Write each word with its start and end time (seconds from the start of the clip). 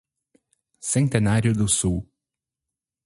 Centenário 0.79 1.53
do 1.53 1.67
Sul 1.69 2.09